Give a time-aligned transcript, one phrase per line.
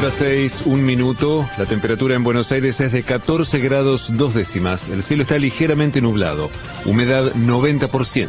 [0.00, 1.46] hora 6, un minuto.
[1.58, 4.88] La temperatura en Buenos Aires es de 14 grados dos décimas.
[4.88, 6.50] El cielo está ligeramente nublado.
[6.86, 8.28] Humedad 90%.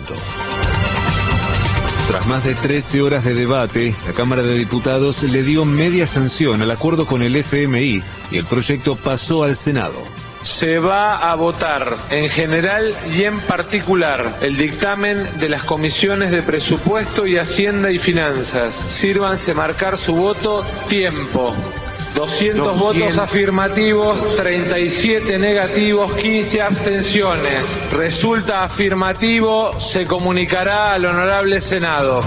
[2.10, 6.62] Tras más de 13 horas de debate, la Cámara de Diputados le dio media sanción
[6.62, 10.04] al acuerdo con el FMI y el proyecto pasó al Senado.
[10.44, 16.42] Se va a votar en general y en particular el dictamen de las comisiones de
[16.42, 18.74] presupuesto y Hacienda y Finanzas.
[18.74, 21.54] Sírvanse marcar su voto tiempo.
[22.16, 27.84] 200 votos afirmativos, 37 negativos, 15 abstenciones.
[27.92, 32.22] Resulta afirmativo, se comunicará al honorable Senado.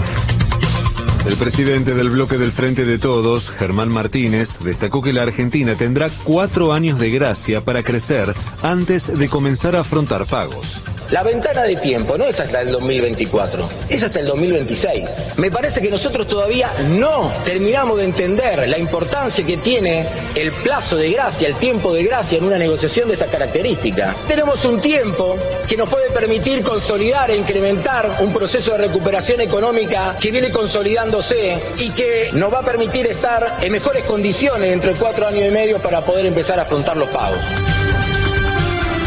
[1.27, 6.11] El presidente del bloque del Frente de Todos, Germán Martínez, destacó que la Argentina tendrá
[6.23, 10.84] cuatro años de gracia para crecer antes de comenzar a afrontar pagos.
[11.11, 15.09] La ventana de tiempo no es hasta el 2024, es hasta el 2026.
[15.37, 20.97] Me parece que nosotros todavía no terminamos de entender la importancia que tiene el plazo
[20.97, 24.15] de gracia, el tiempo de gracia en una negociación de esta característica.
[24.27, 25.37] Tenemos un tiempo
[25.69, 31.63] que nos puede permitir consolidar e incrementar un proceso de recuperación económica que viene consolidándose
[31.79, 35.51] y que nos va a permitir estar en mejores condiciones dentro de cuatro años y
[35.51, 37.41] medio para poder empezar a afrontar los pagos.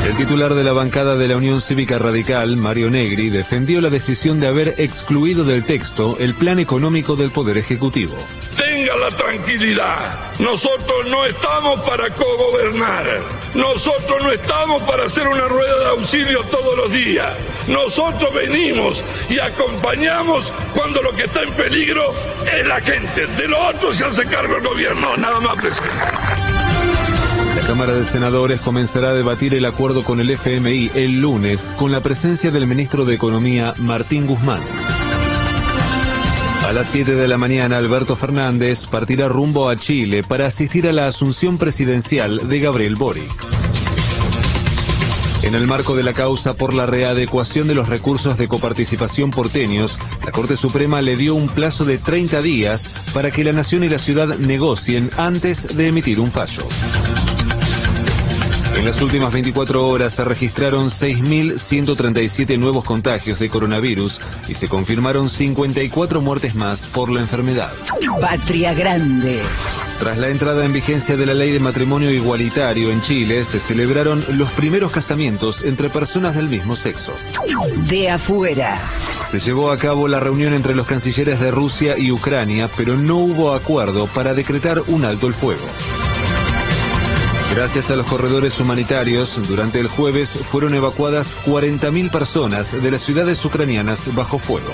[0.07, 4.39] El titular de la bancada de la Unión Cívica Radical, Mario Negri, defendió la decisión
[4.39, 8.15] de haber excluido del texto el plan económico del Poder Ejecutivo.
[8.55, 13.19] Tenga la tranquilidad, nosotros no estamos para cogobernar,
[13.53, 17.35] nosotros no estamos para hacer una rueda de auxilio todos los días,
[17.67, 22.15] nosotros venimos y acompañamos cuando lo que está en peligro
[22.57, 26.46] es la gente, de lo otro se hace cargo el gobierno, nada más presidente.
[27.57, 31.91] La Cámara de Senadores comenzará a debatir el acuerdo con el FMI el lunes con
[31.91, 34.61] la presencia del ministro de Economía Martín Guzmán.
[36.67, 40.93] A las 7 de la mañana, Alberto Fernández partirá rumbo a Chile para asistir a
[40.93, 43.33] la asunción presidencial de Gabriel Boric.
[45.41, 49.97] En el marco de la causa por la readecuación de los recursos de coparticipación porteños,
[50.23, 53.89] la Corte Suprema le dio un plazo de 30 días para que la Nación y
[53.89, 56.67] la ciudad negocien antes de emitir un fallo.
[58.77, 65.31] En las últimas 24 horas se registraron 6.137 nuevos contagios de coronavirus y se confirmaron
[65.31, 67.73] 54 muertes más por la enfermedad.
[68.21, 69.41] Patria Grande.
[69.97, 74.23] Tras la entrada en vigencia de la ley de matrimonio igualitario en Chile, se celebraron
[74.37, 77.13] los primeros casamientos entre personas del mismo sexo.
[77.89, 78.79] De afuera.
[79.31, 83.17] Se llevó a cabo la reunión entre los cancilleres de Rusia y Ucrania, pero no
[83.17, 85.65] hubo acuerdo para decretar un alto el fuego.
[87.57, 93.43] Gracias a los corredores humanitarios, durante el jueves fueron evacuadas 40.000 personas de las ciudades
[93.43, 94.71] ucranianas bajo fuego.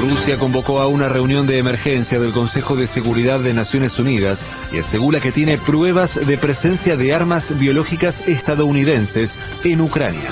[0.00, 4.78] Rusia convocó a una reunión de emergencia del Consejo de Seguridad de Naciones Unidas y
[4.78, 10.30] asegura que tiene pruebas de presencia de armas biológicas estadounidenses en Ucrania.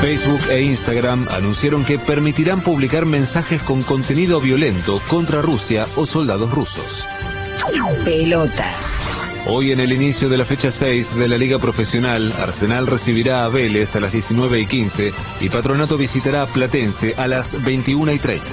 [0.00, 6.52] Facebook e Instagram anunciaron que permitirán publicar mensajes con contenido violento contra Rusia o soldados
[6.52, 7.04] rusos.
[8.04, 8.70] Pelota.
[9.46, 13.48] Hoy en el inicio de la fecha 6 de la Liga Profesional, Arsenal recibirá a
[13.48, 18.18] Vélez a las 19 y 15 y Patronato visitará a Platense a las 21 y
[18.18, 18.44] 30.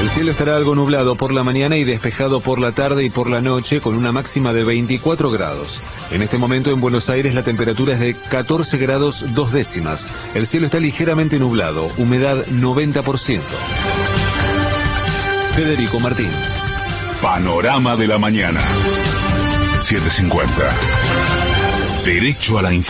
[0.00, 3.28] El cielo estará algo nublado por la mañana y despejado por la tarde y por
[3.28, 5.82] la noche con una máxima de 24 grados.
[6.10, 10.10] En este momento en Buenos Aires la temperatura es de 14 grados dos décimas.
[10.34, 13.40] El cielo está ligeramente nublado, humedad 90%.
[15.54, 16.30] Federico Martín.
[17.22, 18.60] Panorama de la mañana.
[19.80, 20.68] 750.
[22.04, 22.86] Derecho a la información.